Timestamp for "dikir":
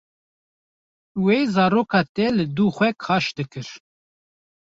3.37-3.67